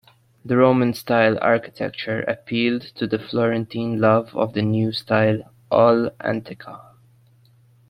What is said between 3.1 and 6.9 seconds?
Florentine love of the new style "all'antica".